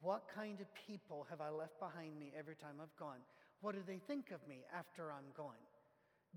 [0.00, 3.24] What kind of people have I left behind me every time I've gone?
[3.60, 5.60] What do they think of me after I'm gone?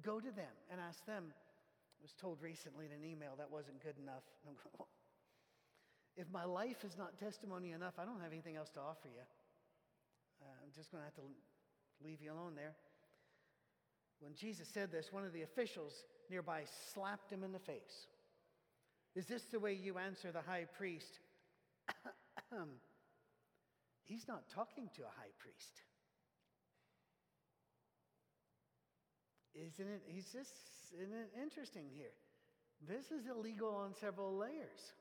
[0.02, 1.26] Go to them and ask them.
[1.28, 4.24] I was told recently in an email that wasn't good enough.
[6.18, 9.22] if my life is not testimony enough, I don't have anything else to offer you.
[10.42, 11.30] Uh, I'm just going to have to
[12.04, 12.74] leave you alone there.
[14.20, 15.94] When Jesus said this, one of the officials
[16.30, 18.08] nearby slapped him in the face.
[19.16, 21.20] Is this the way you answer the high priest?
[24.06, 25.82] He's not talking to a high priest.
[29.54, 30.02] Isn't it?
[30.08, 30.54] He's just
[31.02, 32.14] isn't it interesting here.
[32.88, 34.94] This is illegal on several layers.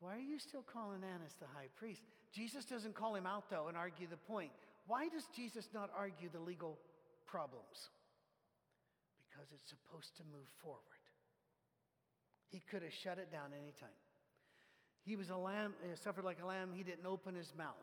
[0.00, 2.02] Why are you still calling Annas the high priest?
[2.32, 4.50] Jesus doesn't call him out, though, and argue the point.
[4.86, 6.78] Why does Jesus not argue the legal
[7.26, 7.90] problems?
[9.18, 10.80] Because it's supposed to move forward.
[12.48, 13.88] He could have shut it down any time.
[15.02, 17.74] He was a lamb, uh, suffered like a lamb, he didn't open his mouth.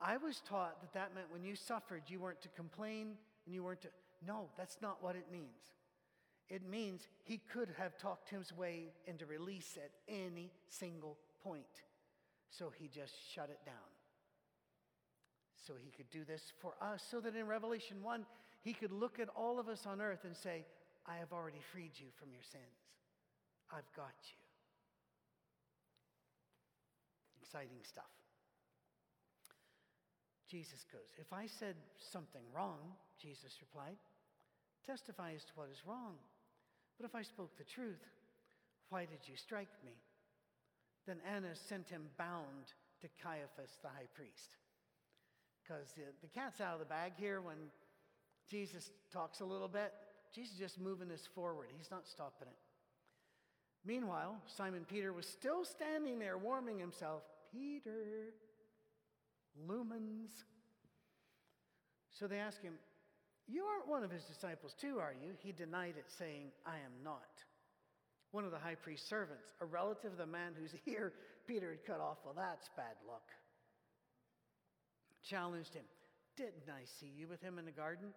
[0.00, 3.62] I was taught that that meant when you suffered, you weren't to complain and you
[3.62, 3.88] weren't to.
[4.26, 5.72] No, that's not what it means.
[6.48, 11.64] It means he could have talked his way into release at any single point.
[12.50, 13.74] So he just shut it down.
[15.66, 18.26] So he could do this for us, so that in Revelation 1,
[18.60, 20.66] he could look at all of us on earth and say,
[21.06, 22.62] I have already freed you from your sins.
[23.72, 24.36] I've got you.
[27.42, 28.04] Exciting stuff.
[30.48, 32.78] Jesus goes, If I said something wrong,
[33.20, 33.96] Jesus replied,
[34.86, 36.16] testify as to what is wrong.
[36.98, 38.04] But if I spoke the truth,
[38.88, 39.92] why did you strike me?
[41.06, 44.56] Then Annas sent him bound to Caiaphas the high priest.
[45.62, 47.56] Because the, the cat's out of the bag here when
[48.48, 49.92] Jesus talks a little bit.
[50.34, 52.58] Jesus is just moving this forward, he's not stopping it.
[53.86, 57.22] Meanwhile, Simon Peter was still standing there warming himself.
[57.52, 58.32] Peter,
[59.68, 60.30] lumens.
[62.10, 62.74] So they ask him,
[63.46, 65.32] You aren't one of his disciples, too, are you?
[65.38, 67.42] He denied it, saying, I am not.
[68.30, 71.12] One of the high priest's servants, a relative of the man whose ear
[71.46, 73.28] Peter had cut off, well, that's bad luck.
[75.22, 75.84] Challenged him,
[76.36, 78.08] Didn't I see you with him in the garden?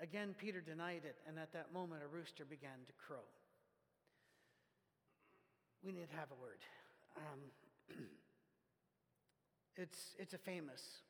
[0.00, 3.24] Again, Peter denied it, and at that moment, a rooster began to crow.
[5.84, 6.58] We need to have a word.
[7.16, 7.96] Um,
[9.76, 11.02] it's, it's a famous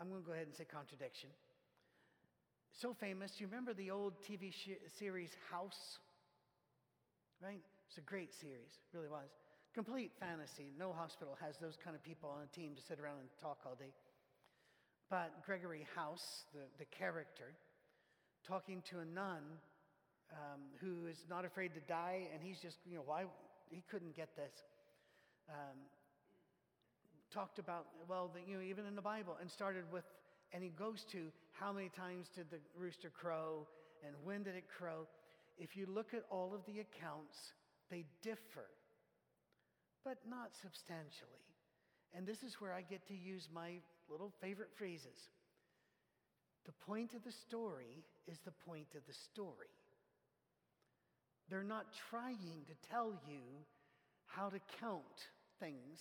[0.00, 1.30] I'm going to go ahead and say contradiction.
[2.80, 3.30] So famous.
[3.38, 5.98] You remember the old TV sh- series House?
[7.42, 7.62] Right?
[7.88, 9.30] It's a great series, really was.
[9.74, 10.72] Complete fantasy.
[10.78, 13.58] No hospital has those kind of people on a team to sit around and talk
[13.66, 13.92] all day.
[15.10, 17.54] But Gregory House, the, the character,
[18.46, 19.42] talking to a nun
[20.32, 23.24] um, who is not afraid to die, and he's just, you know, why?
[23.70, 24.52] He couldn't get this.
[25.48, 25.78] Um,
[27.34, 30.04] talked about, well, the, you know, even in the Bible, and started with,
[30.52, 33.66] and he goes to how many times did the rooster crow
[34.06, 35.08] and when did it crow.
[35.58, 37.36] If you look at all of the accounts,
[37.90, 38.70] they differ,
[40.04, 41.44] but not substantially.
[42.16, 45.18] And this is where I get to use my little favorite phrases.
[46.66, 49.74] The point of the story is the point of the story.
[51.50, 53.42] They're not trying to tell you
[54.26, 55.28] how to count
[55.60, 56.00] things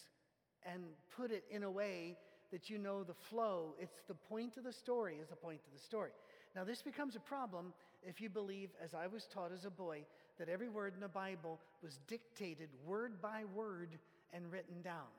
[0.72, 0.84] and
[1.16, 2.18] put it in a way
[2.52, 3.74] that you know the flow.
[3.80, 6.12] It's the point of the story is the point of the story.
[6.56, 7.74] Now, this becomes a problem
[8.04, 10.06] if you believe, as I was taught as a boy,
[10.38, 13.98] that every word in the Bible was dictated word by word
[14.34, 15.10] and written down.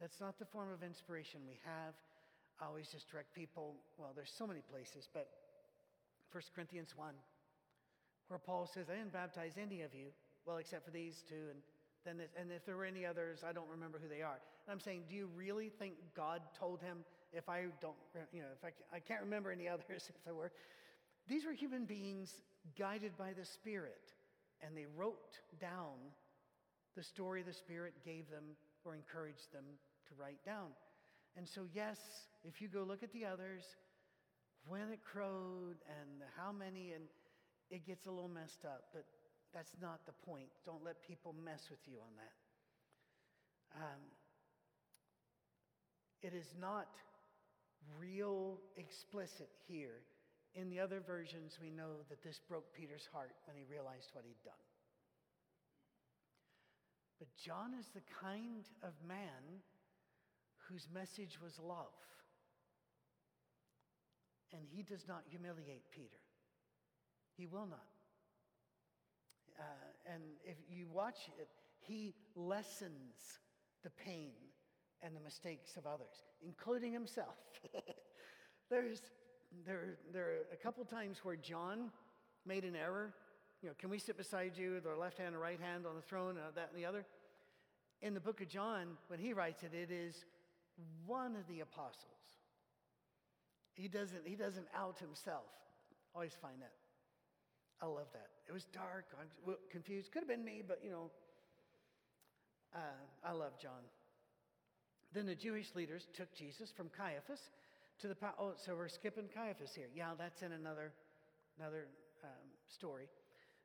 [0.00, 1.94] That's not the form of inspiration we have.
[2.60, 5.28] I always just direct people, well, there's so many places, but
[6.32, 7.14] 1 Corinthians 1,
[8.28, 10.08] where Paul says, I didn't baptize any of you,
[10.46, 11.60] well, except for these two, and
[12.06, 14.38] and if there were any others, I don't remember who they are.
[14.66, 16.98] And I'm saying, do you really think God told him?
[17.32, 17.96] If I don't,
[18.32, 20.52] you know, if I, I can't remember any others, if there were,
[21.28, 22.32] these were human beings
[22.78, 24.12] guided by the Spirit,
[24.62, 25.94] and they wrote down
[26.96, 28.44] the story the Spirit gave them
[28.84, 29.64] or encouraged them
[30.08, 30.70] to write down.
[31.36, 31.98] And so, yes,
[32.44, 33.62] if you go look at the others,
[34.66, 37.04] when it crowed and how many, and
[37.70, 39.04] it gets a little messed up, but
[39.56, 40.52] that's not the point.
[40.68, 42.36] Don't let people mess with you on that.
[43.80, 44.02] Um,
[46.20, 46.92] it is not
[47.98, 50.04] real explicit here.
[50.54, 54.24] In the other versions, we know that this broke Peter's heart when he realized what
[54.28, 54.66] he'd done.
[57.18, 59.64] But John is the kind of man
[60.68, 61.96] whose message was love.
[64.52, 66.20] And he does not humiliate Peter.
[67.36, 67.95] He will not.
[69.58, 71.48] Uh, and if you watch it,
[71.80, 73.40] he lessens
[73.82, 74.32] the pain
[75.02, 77.36] and the mistakes of others, including himself.
[78.70, 79.02] There's,
[79.64, 81.90] there, there are a couple times where John
[82.44, 83.14] made an error.
[83.62, 86.02] You know, can we sit beside you, the left hand and right hand on the
[86.02, 87.04] throne, uh, that and the other?
[88.02, 90.24] In the book of John, when he writes it, it is
[91.06, 92.04] one of the apostles.
[93.74, 95.44] He doesn't, he doesn't out himself.
[96.14, 96.72] Always find that.
[97.80, 98.28] I love that.
[98.48, 99.06] It was dark.
[99.20, 100.12] I'm confused.
[100.12, 101.10] Could have been me, but you know,
[102.74, 102.78] uh,
[103.24, 103.82] I love John.
[105.12, 107.40] Then the Jewish leaders took Jesus from Caiaphas
[108.00, 108.16] to the.
[108.38, 109.88] Oh, so we're skipping Caiaphas here.
[109.94, 110.92] Yeah, that's in another,
[111.58, 111.88] another
[112.22, 113.08] um, story.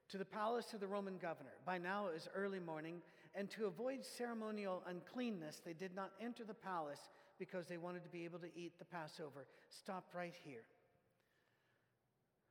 [0.10, 1.54] To the palace of the Roman governor.
[1.66, 3.02] By now it was early morning,
[3.36, 7.00] and to avoid ceremonial uncleanness, they did not enter the palace
[7.40, 9.48] because they wanted to be able to eat the Passover.
[9.70, 10.64] Stop right here.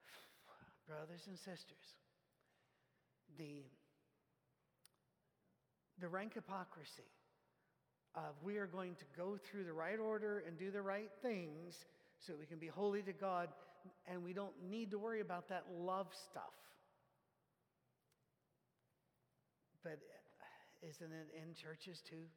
[0.89, 1.95] Brothers and sisters,
[3.39, 3.65] the,
[6.01, 7.03] the rank hypocrisy
[8.15, 11.77] of we are going to go through the right order and do the right things
[12.19, 13.49] so we can be holy to God,
[14.07, 16.53] and we don't need to worry about that love stuff.
[19.83, 19.99] But
[20.83, 22.29] isn't it in churches too?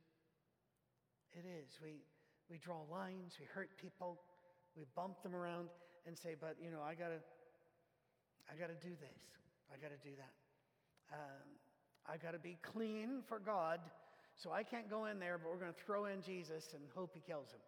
[1.33, 1.79] It is.
[1.81, 2.03] We,
[2.49, 4.21] we draw lines, we hurt people,
[4.77, 5.69] we bump them around
[6.05, 7.19] and say, but you know, I gotta,
[8.49, 9.19] I gotta do this,
[9.73, 10.42] I gotta do that.
[11.13, 11.47] Um,
[12.07, 13.79] I gotta be clean for God,
[14.35, 17.21] so I can't go in there, but we're gonna throw in Jesus and hope he
[17.21, 17.61] kills him.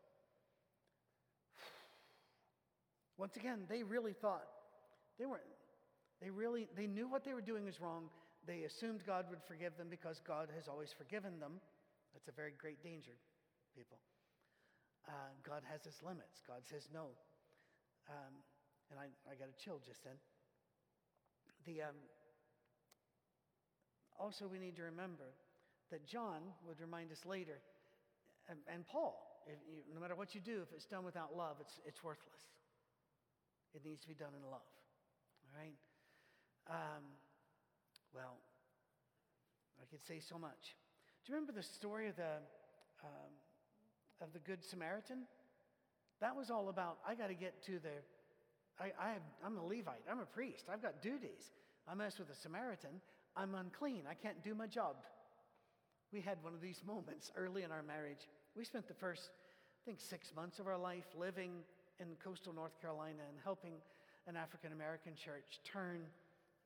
[3.17, 4.47] Once again, they really thought
[5.19, 5.43] they weren't,
[6.21, 8.09] they really, they knew what they were doing was wrong.
[8.47, 11.61] They assumed God would forgive them because God has always forgiven them.
[12.13, 13.17] That's a very great danger,
[13.75, 13.97] people.
[15.07, 16.41] Uh, God has his limits.
[16.47, 17.13] God says no.
[18.09, 18.33] Um,
[18.91, 20.17] and I, I got a chill just then.
[21.65, 21.97] The, um,
[24.19, 25.25] also, we need to remember
[25.91, 27.59] that John would remind us later,
[28.49, 31.79] and, and Paul, you, no matter what you do, if it's done without love, it's,
[31.85, 32.41] it's worthless.
[33.73, 34.65] It needs to be done in love.
[35.45, 35.75] All right?
[36.69, 37.03] Um,
[38.13, 38.37] well,
[39.81, 40.75] I could say so much.
[41.25, 42.39] Do you remember the story of the,
[43.03, 43.31] um,
[44.21, 45.27] of the Good Samaritan?
[46.21, 47.99] That was all about, I got to get to the,
[48.79, 51.51] I, I, I'm a Levite, I'm a priest, I've got duties.
[51.87, 53.01] I mess with a Samaritan,
[53.35, 54.95] I'm unclean, I can't do my job.
[56.13, 58.29] We had one of these moments early in our marriage.
[58.55, 61.51] We spent the first, I think, six months of our life living
[61.99, 63.73] in coastal North Carolina and helping
[64.27, 66.01] an African American church turn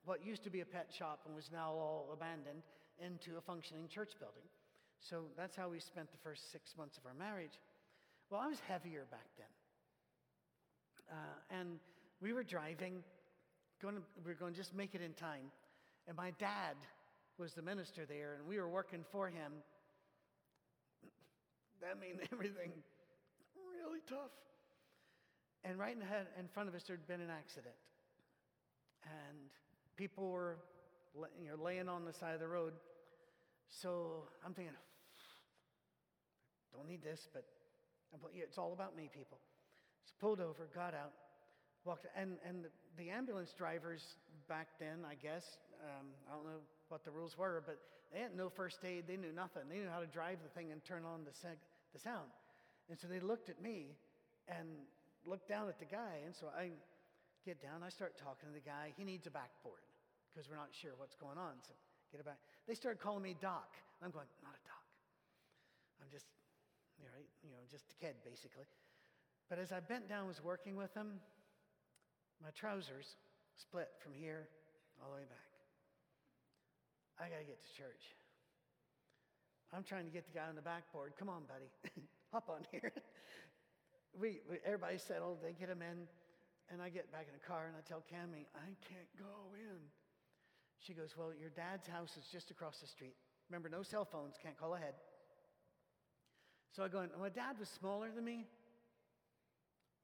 [0.05, 2.63] what used to be a pet shop and was now all abandoned
[3.03, 4.43] into a functioning church building.
[5.01, 7.59] So that's how we spent the first six months of our marriage.
[8.29, 9.47] Well, I was heavier back then.
[11.11, 11.79] Uh, and
[12.21, 13.03] we were driving,
[13.81, 15.51] going to, we were going to just make it in time.
[16.09, 16.73] And my dad
[17.37, 19.53] was the minister there, and we were working for him.
[21.81, 22.71] That made everything
[23.55, 24.31] really tough.
[25.63, 27.75] And right in, front of us, there'd been an accident.
[29.03, 29.37] And
[29.97, 30.57] people were
[31.39, 32.73] you know, laying on the side of the road.
[33.69, 34.73] So I'm thinking,
[36.73, 37.43] don't need this, but
[38.33, 39.37] it's all about me, people.
[40.05, 41.11] So pulled over, got out,
[41.85, 44.15] walked, and, and the, the ambulance drivers
[44.47, 45.45] back then, I guess,
[45.83, 47.79] um, I don't know what the rules were, but
[48.11, 49.05] they had no first aid.
[49.07, 49.63] They knew nothing.
[49.69, 51.61] They knew how to drive the thing and turn on the, seg-
[51.93, 52.29] the sound.
[52.89, 53.93] And so they looked at me
[54.47, 54.67] and
[55.25, 56.25] looked down at the guy.
[56.25, 56.71] And so I
[57.45, 58.93] get down, I start talking to the guy.
[58.97, 59.85] He needs a backboard
[60.31, 61.61] because we're not sure what's going on.
[61.61, 61.73] So
[62.11, 62.41] get it back.
[62.67, 63.69] They started calling me Doc.
[64.01, 64.85] I'm going, not a doc.
[66.01, 66.25] I'm just,
[66.97, 68.65] you know, you know, just a kid, basically.
[69.49, 71.19] But as I bent down, was working with them,
[72.41, 73.17] my trousers
[73.55, 74.47] split from here
[75.01, 75.48] all the way back.
[77.19, 78.15] I got to get to church.
[79.75, 81.13] I'm trying to get the guy on the backboard.
[81.19, 81.69] Come on, buddy.
[82.33, 82.91] Hop on here.
[84.19, 85.39] we, we, everybody settled.
[85.43, 86.07] They get him in.
[86.71, 89.81] And I get back in the car and I tell Cami, I can't go in.
[90.79, 93.15] She goes, Well, your dad's house is just across the street.
[93.49, 94.93] Remember, no cell phones, can't call ahead.
[96.75, 98.45] So I go, in, my dad was smaller than me.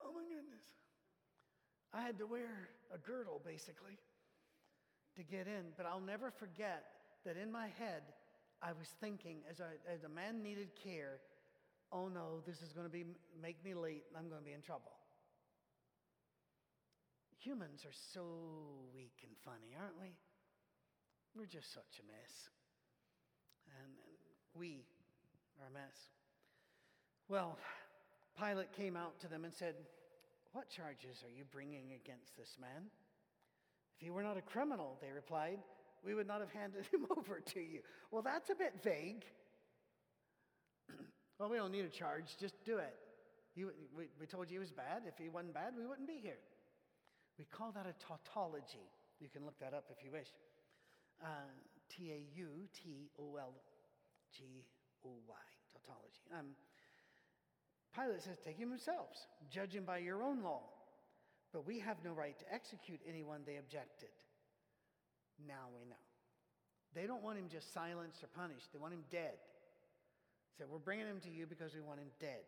[0.02, 0.66] Oh my goodness.
[1.94, 3.96] I had to wear a girdle basically
[5.16, 6.84] to get in, but I'll never forget
[7.26, 8.02] that in my head,
[8.62, 11.18] I was thinking as, I, as a man needed care,
[11.92, 13.04] oh no, this is going to be,
[13.42, 14.92] make me late and I'm going to be in trouble.
[17.42, 18.24] Humans are so
[18.94, 20.14] weak and funny, aren't we?
[21.36, 22.48] We're just such a mess.
[23.68, 23.92] And, and
[24.54, 24.86] we
[25.60, 25.96] are a mess.
[27.28, 27.58] Well,
[28.38, 29.74] Pilate came out to them and said,
[30.52, 32.90] What charges are you bringing against this man?
[33.96, 35.58] If he were not a criminal, they replied,
[36.06, 37.80] we would not have handed him over to you.
[38.10, 39.24] Well, that's a bit vague.
[41.38, 42.94] well, we don't need a charge, just do it.
[43.56, 43.64] We,
[44.20, 45.02] we told you he was bad.
[45.08, 46.38] If he wasn't bad, we wouldn't be here.
[47.38, 48.86] We call that a tautology.
[49.18, 50.28] You can look that up if you wish.
[51.24, 51.48] Uh,
[51.88, 53.54] T A U T O L
[54.36, 54.44] G
[55.06, 55.34] O Y,
[55.72, 56.20] tautology.
[56.38, 56.52] Um,
[57.94, 60.62] Pilate says, Take him yourselves, judge him by your own law.
[61.52, 64.10] But we have no right to execute anyone they objected.
[65.44, 66.00] Now we know.
[66.94, 69.36] They don't want him just silenced or punished, they want him dead.
[70.56, 72.40] So we're bringing him to you because we want him dead.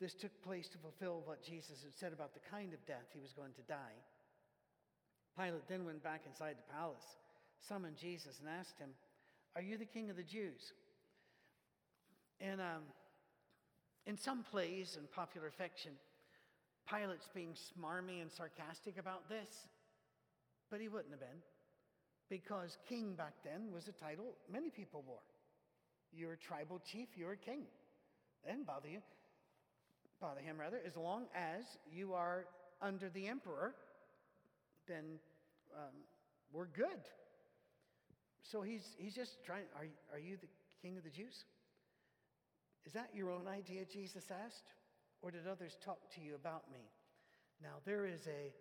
[0.00, 3.20] This took place to fulfill what Jesus had said about the kind of death he
[3.20, 3.98] was going to die.
[5.38, 7.04] Pilate then went back inside the palace,
[7.60, 8.90] summoned Jesus, and asked him,
[9.54, 10.72] Are you the king of the Jews?
[12.40, 12.82] And um,
[14.06, 15.92] in some plays and popular fiction,
[16.88, 19.68] Pilate's being smarmy and sarcastic about this,
[20.70, 21.40] but he wouldn't have been,
[22.34, 25.22] because king back then was a title many people wore.
[26.12, 27.62] You're a tribal chief, you're a king.
[28.44, 29.00] Then bother you,
[30.20, 32.46] bother him rather, as long as you are
[32.82, 33.74] under the emperor,
[34.88, 35.20] then
[35.76, 35.94] um,
[36.52, 37.06] we're good.
[38.42, 40.48] So he's, he's just trying, are, are you the
[40.82, 41.44] king of the Jews?
[42.84, 44.74] Is that your own idea, Jesus asked?
[45.22, 46.90] Or did others talk to you about me?
[47.62, 48.52] Now, there is a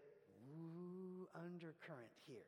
[1.36, 2.47] undercurrent here.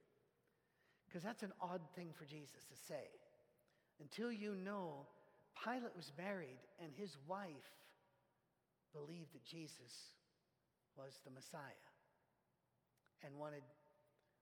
[1.16, 3.08] Because that's an odd thing for Jesus to say.
[4.02, 5.08] Until you know,
[5.64, 7.72] Pilate was married and his wife
[8.92, 10.12] believed that Jesus
[10.98, 11.88] was the Messiah
[13.24, 13.64] and wanted,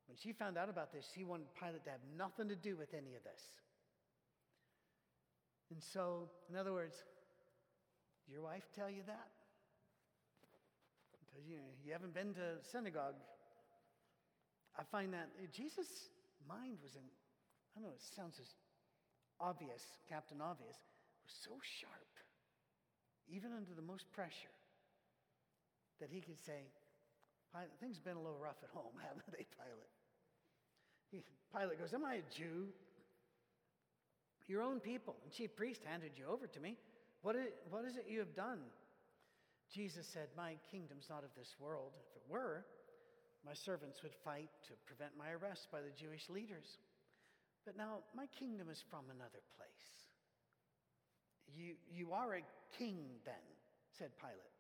[0.07, 2.95] when she found out about this, she wanted Pilate to have nothing to do with
[2.95, 3.43] any of this.
[5.69, 6.95] And so, in other words,
[8.27, 9.29] your wife tell you that?
[11.21, 13.21] Because you, you haven't been to synagogue.
[14.75, 16.09] I find that Jesus'
[16.47, 18.49] mind was in, I don't know, it sounds as
[19.39, 20.77] obvious, Captain Obvious,
[21.23, 22.11] was so sharp,
[23.27, 24.55] even under the most pressure,
[25.99, 26.67] that he could say,
[27.79, 29.93] Things have been a little rough at home, haven't they, Pilate?
[31.53, 32.73] Pilate goes, Am I a Jew?
[34.47, 36.75] Your own people and chief priest handed you over to me.
[37.21, 38.59] What is, what is it you have done?
[39.71, 41.93] Jesus said, My kingdom's not of this world.
[42.09, 42.65] If it were,
[43.45, 46.79] my servants would fight to prevent my arrest by the Jewish leaders.
[47.65, 49.87] But now my kingdom is from another place.
[51.53, 53.45] You, you are a king then,
[53.97, 54.57] said Pilate.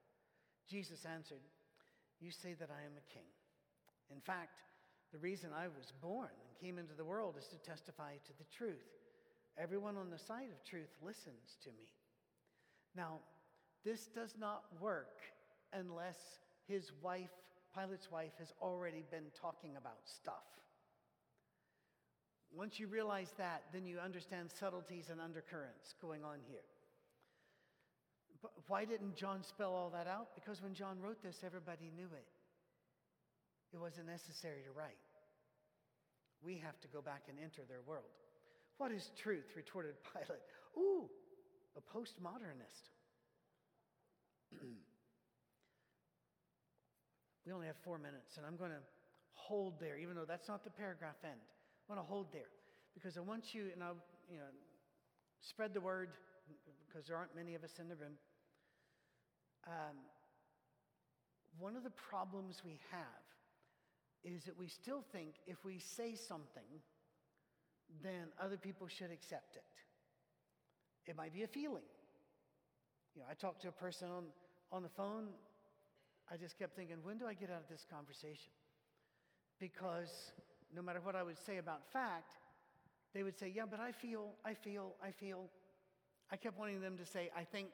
[0.69, 1.41] Jesus answered,
[2.19, 3.27] You say that I am a king.
[4.11, 4.61] In fact,
[5.11, 8.49] the reason I was born and came into the world is to testify to the
[8.55, 8.89] truth.
[9.57, 11.87] Everyone on the side of truth listens to me.
[12.95, 13.19] Now,
[13.85, 15.21] this does not work
[15.73, 16.17] unless
[16.67, 17.29] his wife,
[17.75, 20.45] Pilate's wife, has already been talking about stuff.
[22.55, 26.61] Once you realize that, then you understand subtleties and undercurrents going on here.
[28.41, 30.35] But why didn't John spell all that out?
[30.35, 32.27] Because when John wrote this, everybody knew it.
[33.73, 35.01] It wasn't necessary to write.
[36.43, 38.11] We have to go back and enter their world.
[38.77, 39.45] What is truth?
[39.55, 40.41] retorted Pilate.
[40.77, 41.09] Ooh,
[41.75, 42.91] a postmodernist.
[47.45, 48.83] we only have four minutes, and I'm going to
[49.33, 51.39] hold there, even though that's not the paragraph end.
[51.39, 52.51] I want to hold there
[52.93, 53.97] because I want you, and I'll,
[54.29, 54.51] you know,
[55.41, 56.09] spread the word
[56.87, 58.13] because there aren't many of us in the room.
[59.67, 59.97] Um,
[61.59, 63.23] one of the problems we have
[64.23, 66.81] is that we still think if we say something,
[68.01, 69.63] then other people should accept it.
[71.05, 71.83] It might be a feeling.
[73.15, 74.23] You know, I talked to a person on,
[74.71, 75.27] on the phone.
[76.33, 78.49] I just kept thinking, when do I get out of this conversation?
[79.59, 80.31] Because
[80.75, 82.33] no matter what I would say about fact,
[83.13, 85.45] they would say, Yeah, but I feel, I feel, I feel.
[86.31, 87.69] I kept wanting them to say, I think,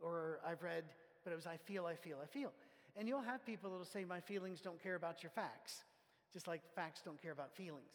[0.00, 0.84] or I've read,
[1.22, 2.52] but it was, I feel, I feel, I feel.
[2.96, 5.84] And you'll have people that'll say, My feelings don't care about your facts,
[6.32, 7.92] just like facts don't care about feelings.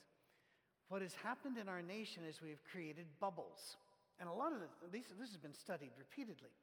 [0.89, 3.77] What has happened in our nation is we've created bubbles.
[4.19, 6.53] And a lot of the, these, this has been studied repeatedly.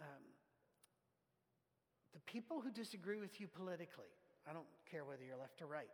[0.00, 0.22] Um,
[2.14, 4.12] the people who disagree with you politically,
[4.48, 5.88] I don't care whether you're left or right,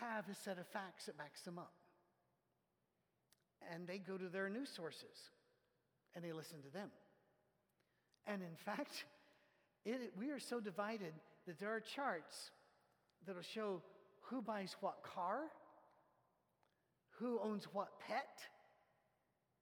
[0.00, 1.72] have a set of facts that backs them up.
[3.72, 5.30] And they go to their news sources
[6.14, 6.90] and they listen to them.
[8.26, 9.04] And in fact,
[9.84, 11.12] it, we are so divided
[11.46, 12.50] that there are charts
[13.26, 13.82] that'll show
[14.22, 15.44] who buys what car,
[17.18, 18.42] who owns what pet.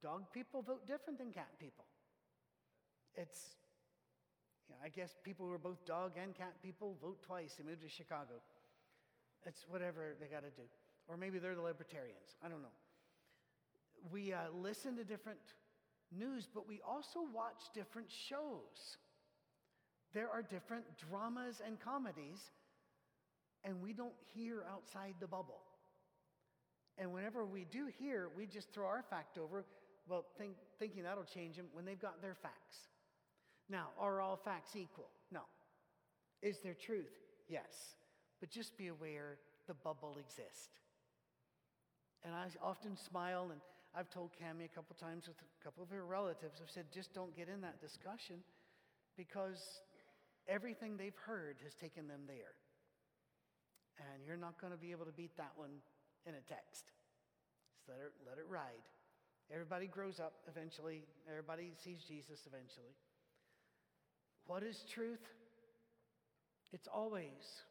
[0.03, 1.85] Dog people vote different than cat people.
[3.15, 3.55] It's,
[4.67, 7.55] you know, I guess people who are both dog and cat people vote twice.
[7.57, 8.41] They move to Chicago.
[9.45, 10.67] It's whatever they got to do.
[11.07, 12.35] Or maybe they're the libertarians.
[12.43, 12.75] I don't know.
[14.11, 15.39] We uh, listen to different
[16.11, 18.97] news, but we also watch different shows.
[20.13, 22.51] There are different dramas and comedies,
[23.63, 25.61] and we don't hear outside the bubble.
[26.97, 29.65] And whenever we do hear, we just throw our fact over
[30.09, 32.87] Well, think, thinking that'll change them when they've got their facts.
[33.69, 35.09] Now, are all facts equal?
[35.31, 35.41] No.
[36.41, 37.13] Is there truth?
[37.49, 37.95] Yes.
[38.39, 39.37] But just be aware
[39.67, 40.79] the bubble exists.
[42.23, 43.61] And I often smile, and
[43.95, 47.13] I've told Cami a couple times with a couple of her relatives, I've said, just
[47.13, 48.37] don't get in that discussion
[49.17, 49.81] because
[50.47, 52.55] everything they've heard has taken them there.
[53.97, 55.81] And you're not going to be able to beat that one
[56.25, 56.93] in a text.
[57.73, 58.85] Just let it, let it ride.
[59.51, 62.93] Everybody grows up eventually, everybody sees Jesus eventually.
[64.47, 65.23] What is truth?
[66.73, 67.61] It's always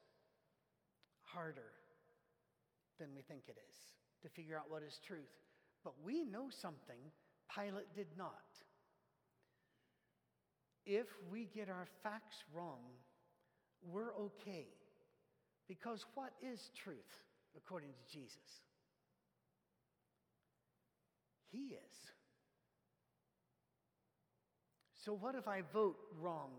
[1.22, 1.72] harder
[2.98, 3.76] than we think it is
[4.22, 5.32] to figure out what is truth.
[5.84, 7.00] But we know something
[7.54, 8.32] Pilate did not.
[10.84, 12.80] If we get our facts wrong,
[13.82, 14.66] we're okay.
[15.68, 16.96] Because what is truth
[17.56, 18.62] according to Jesus?
[21.50, 22.15] He is.
[25.06, 26.50] So, what if I vote wrong?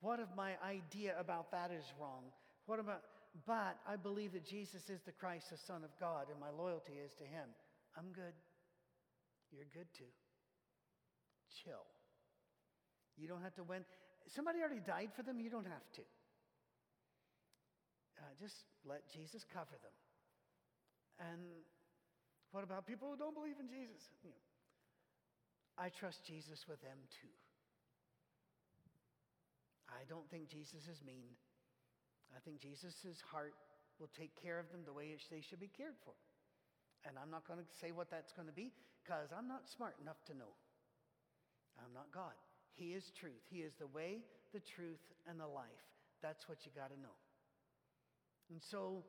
[0.00, 2.34] What if my idea about that is wrong?
[2.66, 3.02] What about,
[3.46, 6.94] but I believe that Jesus is the Christ, the Son of God, and my loyalty
[6.98, 7.46] is to Him.
[7.96, 8.34] I'm good.
[9.52, 10.10] You're good too.
[11.62, 11.86] Chill.
[13.16, 13.84] You don't have to win.
[14.26, 16.02] Somebody already died for them, you don't have to.
[18.18, 21.30] Uh, just let Jesus cover them.
[21.30, 21.62] And
[22.50, 24.10] what about people who don't believe in Jesus?
[24.24, 24.42] You know,
[25.78, 27.30] I trust Jesus with them too.
[29.92, 31.36] I don't think Jesus is mean.
[32.32, 33.54] I think Jesus' heart
[34.00, 36.16] will take care of them the way they should be cared for.
[37.04, 38.72] And I'm not going to say what that's going to be
[39.02, 40.56] because I'm not smart enough to know.
[41.76, 42.32] I'm not God.
[42.74, 43.42] He is truth.
[43.50, 44.24] He is the way,
[44.54, 45.84] the truth, and the life.
[46.22, 47.16] That's what you got to know.
[48.50, 49.02] And so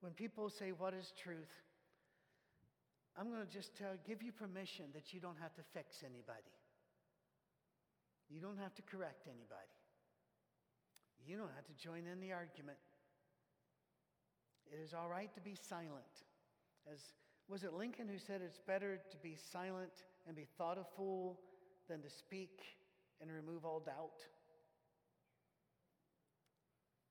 [0.00, 1.50] when people say, What is truth?
[3.18, 6.52] I'm going to just tell, give you permission that you don't have to fix anybody.
[8.28, 9.72] You don't have to correct anybody.
[11.26, 12.78] You don't have to join in the argument.
[14.70, 16.22] It is all right to be silent.
[16.90, 17.00] As
[17.48, 21.40] was it Lincoln who said it's better to be silent and be thought a fool
[21.88, 22.62] than to speak
[23.20, 24.22] and remove all doubt?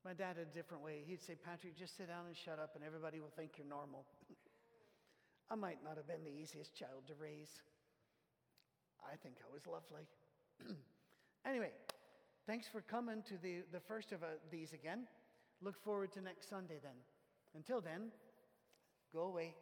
[0.05, 1.03] My dad had a different way.
[1.05, 4.05] He'd say, Patrick, just sit down and shut up, and everybody will think you're normal.
[5.49, 7.49] I might not have been the easiest child to raise.
[9.01, 10.05] I think I was lovely.
[11.45, 11.71] anyway,
[12.47, 15.07] thanks for coming to the, the first of uh, these again.
[15.61, 16.95] Look forward to next Sunday then.
[17.55, 18.11] Until then,
[19.13, 19.53] go away.